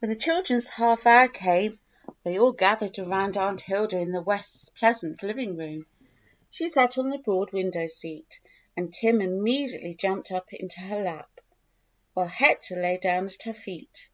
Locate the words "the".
0.08-0.16, 4.10-4.20, 7.10-7.18